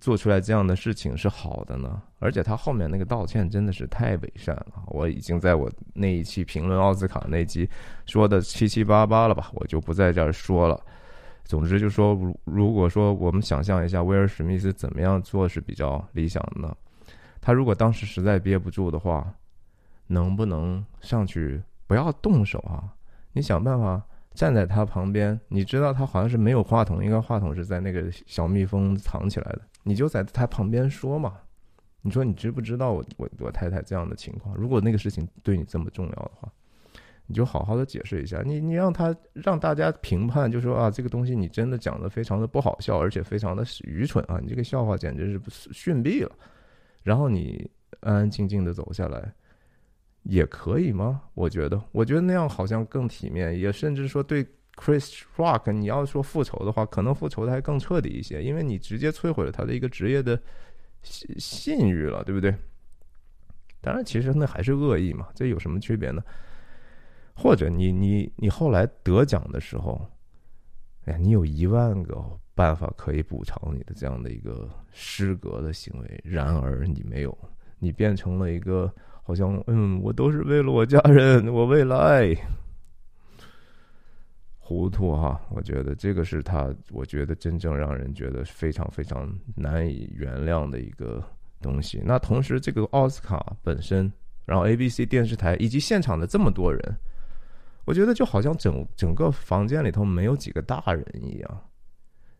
[0.00, 2.02] 做出来这样的事情是好的呢？
[2.18, 7.66] 而且他后面那个道歉真的是太伪善了，我已经在我那一期评论奥斯卡那集
[8.04, 10.78] 说的七七八八了吧，我就不在这儿说了。
[11.44, 16.74] 总之就说，如如果说我们想象一下威尔史密斯怎么样做是比较理想的呢？
[17.44, 19.30] 他如果当时实在憋不住的话，
[20.06, 22.90] 能不能上去不要动手啊？
[23.34, 24.02] 你想办法
[24.32, 31.34] 站在他旁边，你知道他好像是没有话筒，应该话筒是在那个小蜜蜂藏起来的，你就在他旁边说嘛。
[32.00, 34.56] 你说你知不知道我我我太太这样的情况？
[34.56, 36.50] 如果那个事情对你这么重要的话，
[37.26, 38.40] 你就好好的解释一下。
[38.42, 44.38] 你你让他让大家评判，就说啊，这个东西你真的讲的非常的不好笑，而且非常的愚蠢啊！
[44.42, 46.32] 你这个笑话简直是逊毙了。
[47.04, 49.32] 然后你安安静静的走下来，
[50.24, 51.22] 也可以吗？
[51.34, 60.40] 我觉得，我觉得那样好像更体面，也甚至说对 Chris Rock，你要说复仇的话，可能复仇的还更彻底一些，因为你直接摧毁了他的一个职业的
[61.02, 62.52] 信信誉了，对不对？
[63.80, 66.24] 当然，其实那还是恶意嘛，这有什么区别呢？
[67.36, 70.08] 或者你你你后来得奖的时候，
[71.04, 72.22] 哎，你有一万个。
[72.56, 77.36] 办法可以补偿你的这样的一个失格的行为，然而你没有，
[77.80, 78.88] 你变成了一个
[79.24, 82.32] 好像嗯，我都是为了我家人，我为了爱，
[84.60, 85.40] 糊涂哈！
[85.50, 91.20] 我觉得这个是他，我觉得真正让人觉得非常非常难以原谅的一个
[91.60, 92.00] 东西。
[92.04, 94.08] 那同时，这个奥斯卡本身，
[94.46, 96.96] 然后 ABC 电视台以及现场的这么多人，
[97.84, 101.60] 我觉得就好像整整个房间里头没有几个大人一样。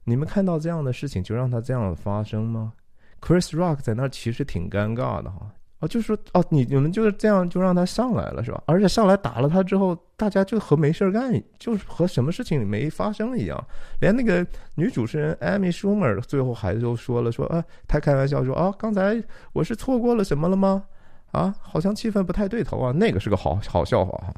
[0.04, 2.72] 你们看到这样的事情就让他这样发生吗
[3.20, 5.50] ？Chris Rock 在那儿其实挺尴尬的哈。
[5.80, 8.62] 哦，就说哦，你你们就是这样就让他上来了是吧？
[8.66, 13.66] 而且上来打了他之后，大家就和没事干，就是和什么事情没发生一样。
[14.00, 20.84] 连那个女主持人 Amy Schumer 最后还就说了说啊，他开玩笑说啊，刚才我是错过了什么了吗？
[21.32, 22.92] 啊，好像气氛不太对头啊。
[22.92, 24.32] 那个是个好好笑话哈。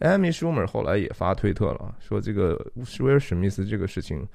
[0.00, 2.60] Amy Schumer 后来也发推特了，说这个
[3.00, 4.26] 威尔史密斯这个事情。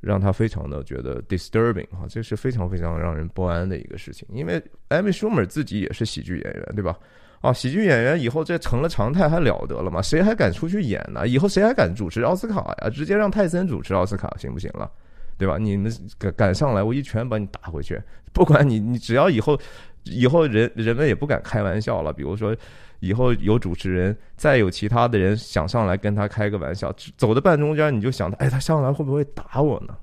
[0.00, 4.28] 让他非常的觉得 disturbing 哈，这是非常非常让人不安的一个事情。
[4.30, 6.96] 因为艾米舒 r 自己也是喜剧演员，对吧？
[7.40, 10.00] 啊，喜剧演员以后这成了常态，还了得了吗？
[10.00, 11.26] 谁还敢出去演呢？
[11.26, 12.88] 以后谁还敢主持奥斯卡呀？
[12.88, 14.88] 直接让泰森主持奥斯卡行不行了？
[15.36, 15.58] 对吧？
[15.58, 18.00] 你们敢敢上来，我一拳把你打回去。
[18.32, 19.58] 不管你，你只要以后
[20.04, 22.12] 以后人人们也不敢开玩笑了。
[22.12, 22.56] 比如说。
[23.00, 29.96] 以后有主持人，再有其他的人想上来跟他开个玩笑，走到半中间，你就想，哎，他上来会不会打我呢？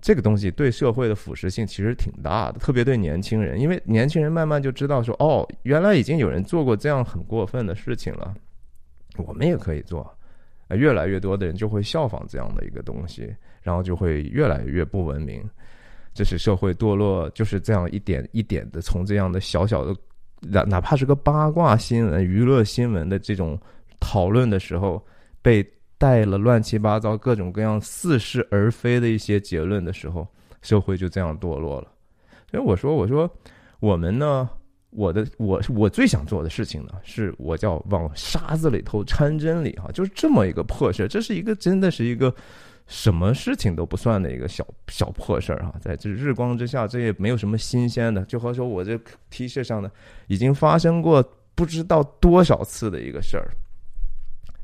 [0.00, 8.34] 这个东西对社会的腐蚀性其实挺大的，特别对年轻人，因为年轻人慢慢就知道说，哦，原来已经有人做过这样很过分的事情了，
[9.16, 10.10] 我们也可以做，
[10.70, 15.48] 越来越多的人就会效仿这样的一个东西，然后就会越来越不文明，
[16.14, 19.94] 这是社会堕落，就是这样一点一点的从这样的小小的。
[20.42, 23.58] 哪哪怕是个八卦新闻、娱乐新闻的这种
[24.00, 25.00] 讨论的时候，
[25.40, 25.64] 被
[25.96, 30.26] 带了乱七八糟、各种各样似是而非的一些结论的时候，
[30.60, 31.88] 社会就这样堕落了。
[32.50, 33.30] 所以我说，我说
[33.80, 34.50] 我们呢，
[34.90, 42.34] 我的我我最想做的事情呢，是我叫往沙子里头掺真理哈，就是这么一个破事这是一个真的是一个。
[42.92, 48.22] 什么事情都不算的一个小小破事儿哈，在这日光之下，这也没有什么新鲜的。
[48.26, 49.00] 就和说我这
[49.30, 49.90] T 恤上的
[50.26, 51.24] 已经发生过
[51.54, 53.48] 不知道多少次的一个事儿。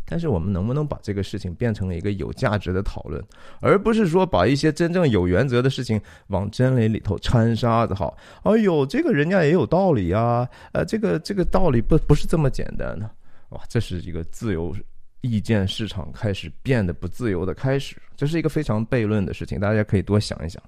[0.04, 3.22] 但是我们能不能把这个事情变成一个有价值的讨论，
[3.60, 7.94] 而不是说把一些真正有原则的事情往真理里头掺沙子？
[7.94, 13.10] 好，哎呦，这个人家也有道理啊，呃，这个这个道理不不是这么简单的。
[13.48, 14.74] 哇，这是一个自由。
[15.20, 20.62] 意见市场开始变得不自由的开始，这是一个非常悖论的事情，大家可以多想一想。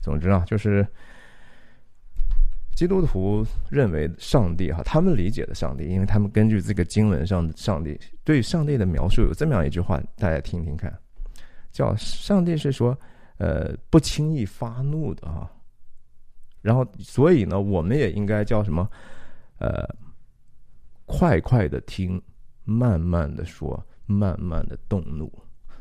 [0.00, 0.86] 总之啊，就是
[2.74, 10.98] 基督徒认为上帝哈，他们理解的上帝，因为他们根据这个经文上上帝对上帝的描述有这么样一句话，大家听听看，
[11.70, 12.98] 叫上帝是说，
[13.36, 15.50] 呃，不轻易发怒的哈。
[16.62, 18.88] 然后，所以呢，我们也应该叫什么？
[19.58, 19.86] 呃，
[21.04, 22.20] 快快的听，
[22.64, 23.82] 慢慢的说。
[24.10, 25.32] 慢慢的动怒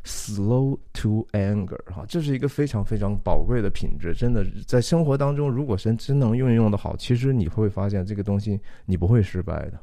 [0.03, 4.13] ，slow to anger，哈，这是一个非常非常宝贵的品质。
[4.13, 9.79] 真的，在生活当中，如果是真能运用的好，其实你会发现这个东西你不会失败的，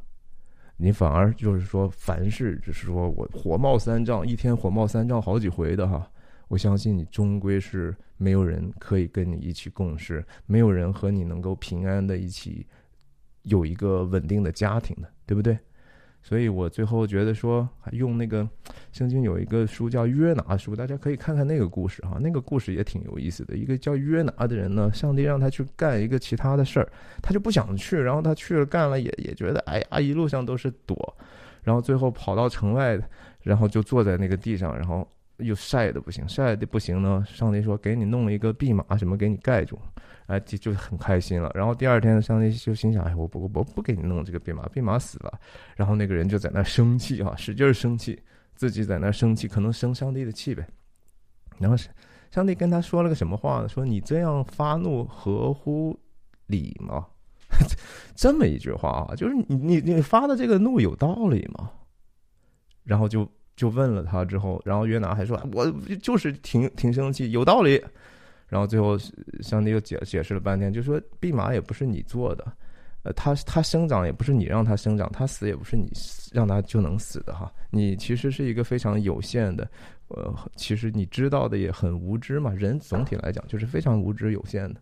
[0.77, 6.09] 你反而就是说，凡事就是说我火冒三丈，一天火冒三丈好几回的哈，
[6.47, 12.65] 我相信你终归是没有人可以跟你一起共事，没有人和你能够平安的一起
[13.43, 15.59] 有一个稳定的家庭的，对不对？
[16.27, 18.49] 所以我最后觉得说，用那个
[18.91, 23.57] 圣经有一个书叫约拿书，大家可以看看那个故事哈，那个故事也挺有意思的。
[23.57, 26.89] 一个叫约拿的人呢，上帝让他去干一个其他的事儿，
[27.23, 31.17] 他就不想去，然后他去了干了，也也觉得哎呀，一路上都是躲，
[31.63, 32.99] 然后最后跑到城外，
[33.45, 35.09] 然后就坐在那个地上，然后
[35.39, 39.79] 又晒的不行，晒的不行呢，上帝说给你弄了一个蓖麻什么给你盖住。
[40.27, 41.49] 哎，就就很开心了。
[41.55, 45.39] 然后第二天，上帝就心想：哎，我不我不给你弄这个蓖麻，蓖麻死了。
[45.77, 48.21] 然后那个人就在那生气啊，使劲生气，
[48.57, 50.67] 自己在那生气，可能生上帝的气呗。
[51.59, 51.77] 然后
[52.33, 53.69] 上帝跟他说了个什么话呢？
[53.69, 55.97] 说你这样发怒合乎
[56.47, 57.07] 理吗？
[58.17, 61.71] 这么一句话啊，就是你你你发的这个怒有道理吗？
[62.83, 65.67] 然后就就问了他之后，然后约拿还说：我
[66.01, 67.83] 就是挺挺生气，有道理。
[68.49, 68.97] 然后最后，
[69.41, 72.47] 上帝又解解释了半天，就说蓖麻也不是你做的，
[73.03, 75.91] 呃，它它生长也不是你让它生长，它死也不是你
[76.33, 77.53] 让它就能死的哈。
[77.71, 79.69] 你其实是一个非常有限的，
[80.07, 82.53] 呃，其实你知道的也很无知嘛。
[82.53, 84.81] 人总体来讲就是非常无知有限的，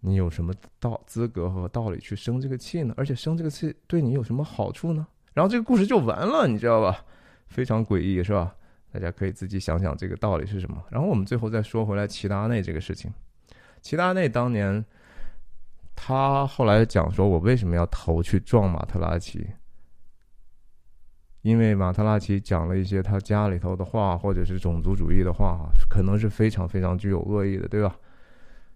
[0.00, 2.92] 你有什么道资格和道理去生这个气呢？
[2.98, 5.06] 而且生这个气对你有什么好处呢？
[5.32, 7.02] 然后这个故事就完了，你知道吧？
[7.50, 8.54] 非常诡异，是吧？
[8.92, 10.82] 大家可以自己想想这个道理是什么。
[10.90, 13.12] 然后我们最后再说回来，齐达内这个事情。
[13.82, 14.84] 齐达内当年，
[15.94, 19.46] 他后来讲说：“我为什么要头去撞马特拉齐？
[21.42, 27.96] 因为马特拉齐讲了一些他家里头的话，或者是种族主义的话，可能是非常非常具有恶意的，对吧？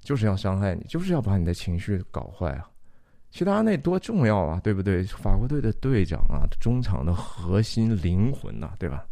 [0.00, 2.70] 就是要伤害你，就是要把你的情绪搞坏啊！
[3.34, 5.02] 齐达内多重要啊，对不对？
[5.02, 9.04] 法国队的队长啊，中场的核心灵魂呐，对吧？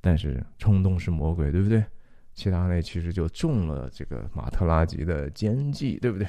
[0.00, 1.84] 但是冲动是魔鬼，对不对？
[2.32, 6.26] 齐达内其实就中了这个马特拉吉的奸计，对不对？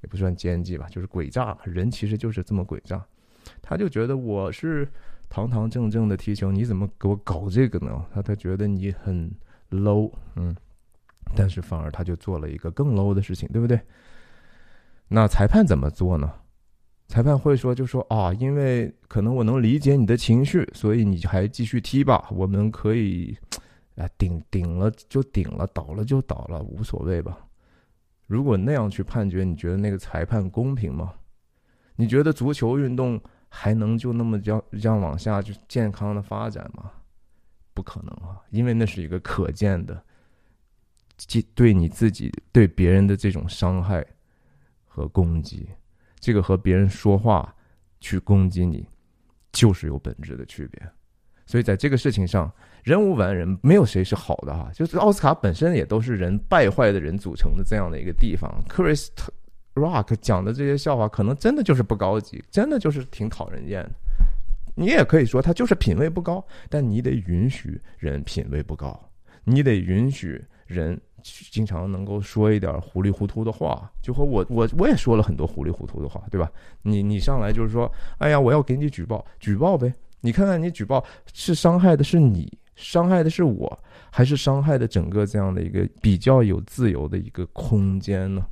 [0.00, 1.54] 也不算奸计吧，就是诡诈。
[1.64, 3.04] 人其实就是这么诡诈。
[3.60, 4.88] 他就觉得我是
[5.28, 8.06] 堂堂正正的踢球，你怎么给我搞这个呢？
[8.10, 9.30] 他他觉得你很
[9.70, 10.56] low，嗯。
[11.36, 13.78] 但是反而他就做了一个更 low 的事情，对不对？
[15.08, 16.32] 那裁判怎么做呢？
[17.08, 22.28] 裁判会说，就说啊，因为可能我能理解你的情绪，所以你还继续踢吧。
[22.30, 23.34] 我们可以，
[23.96, 27.38] 啊，顶顶了就顶了，倒了就倒了，无所谓吧。
[28.26, 31.14] 如果那样去判决，你觉得那个裁判公平吗？
[31.96, 36.92] 你觉得足球运动还能就那么这样往下就健康的发展吗？
[37.72, 40.04] 不可能啊，因为那是一个可见的，
[41.16, 44.04] 即对你自己对别人的这种伤害。
[44.98, 45.68] 和攻击，
[46.18, 47.54] 这个和别人说话
[48.00, 48.84] 去攻击你，
[49.52, 50.82] 就是有本质的区别。
[51.46, 54.70] 所以在这个事情上，人无完人，没有谁是好的哈。
[54.74, 58.52] 就是奥斯卡本身也都是人败坏的人组成的这样的一个地方。
[58.68, 59.06] Chris
[59.74, 63.90] Rock 讲的这些笑话，可能真的就是不高级，真的就是挺讨人厌的。
[64.74, 69.08] 你也可以说他就是品味不高，但你得允许人品味不高，
[69.44, 70.96] 你得允许人。
[71.50, 76.50] 经常能够说一点糊里糊涂的话，就和我我我也说了很多糊里糊涂的话，对吧？
[76.80, 79.92] 你你上来就是说，哎呀，我要给你举报，举报呗！
[80.20, 81.04] 你看看你举报
[81.34, 83.78] 是伤害的是你，伤害的是我，
[84.10, 88.46] 还是伤害的整个这样的一个比较有自由的一个空间呢？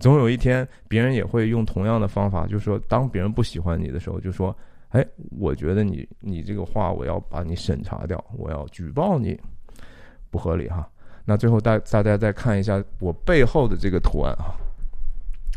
[0.00, 4.56] 总有一天，别人也会用同样的方法，就是说，当别人不喜欢你的时候，就说，
[4.88, 5.06] 哎，
[5.38, 9.38] 我觉得你你这个话我要把你审查掉，我要举报你，
[10.30, 10.88] 不合理哈。
[11.28, 14.54] 那最后大大家再看一下我背后的这个图案啊，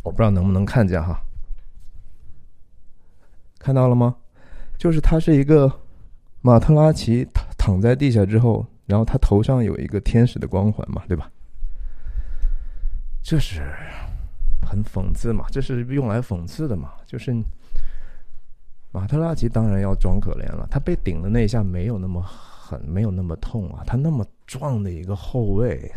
[0.04, 1.22] 我不知道能不能看见哈，
[3.60, 4.16] 看到了吗？
[4.80, 5.72] 就是他是一个
[6.42, 11.30] 马特拉奇躺躺在地下之后，然后他头上有一个天使的光环嘛，对吧？
[13.22, 13.62] 这是
[14.66, 17.32] 很讽刺嘛，这是用来讽刺的嘛，就是
[18.92, 22.26] 马特拉奇当然要装可怜了，他被顶的那一下没有那么。
[22.70, 23.84] 很没有那么痛啊！
[23.84, 25.92] 他那么壮的一个后卫，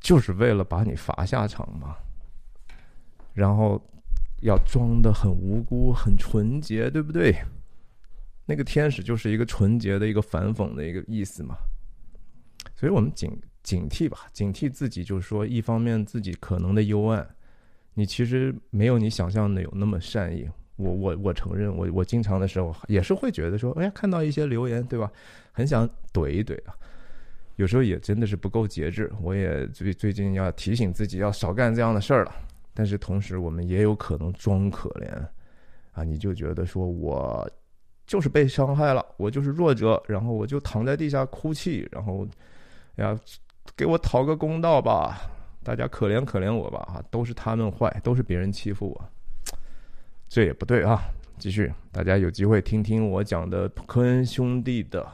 [0.00, 1.96] 就是为了把你罚下场嘛。
[3.32, 3.80] 然后
[4.42, 7.34] 要装的很无辜、很纯洁，对不对？
[8.44, 11.56] 那个天使就是一个纯洁的一个反讽的一个意思嘛。
[12.74, 17.26] 所以我们警警惕吧，警惕自己，就是说，一方面自己可能的幽暗，
[17.94, 20.46] 你其实没有你想象的有那么善意。
[20.76, 25.10] 我我我承认，我我经常的时候也是会觉得说，哎呀，看到一些留言，对吧？
[25.52, 26.74] 很想怼一怼啊。
[27.56, 29.12] 有时候也真的是不够节制。
[29.20, 32.32] 我也最最近要提醒自己要少干这样的事儿了。
[32.74, 35.06] 但是同时，我们也有可能装可怜
[35.92, 36.02] 啊。
[36.02, 37.48] 你就觉得说我
[38.06, 42.26] 就是被伤害了，我就是弱者，然后我就躺在地下哭泣，然后
[42.96, 43.14] 呀，
[43.76, 45.30] 给我讨个公道吧，
[45.62, 49.10] 大家可怜可怜我吧啊，都是他们坏，都是别人欺负我。
[50.32, 50.98] 这也不对啊！
[51.36, 55.06] 继续，大家有机会听听我讲的科恩兄弟的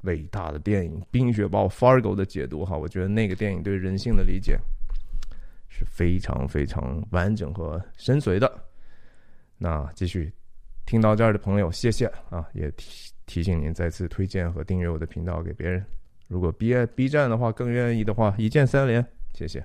[0.00, 2.76] 伟大的电影《冰雪暴》（Fargo） 的解读哈。
[2.76, 4.58] 我觉得那个电影对人性的理解
[5.68, 8.52] 是非常非常完整和深邃的。
[9.58, 10.32] 那继续
[10.84, 12.44] 听到这儿的朋友，谢谢啊！
[12.52, 15.86] 也提提醒您再次推荐和订阅我的频道给别人。
[16.26, 19.64] 如果 B B 站的话更愿意的话，一键三连，谢谢。